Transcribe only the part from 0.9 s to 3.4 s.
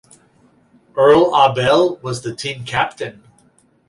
Earl Abell was the team captain.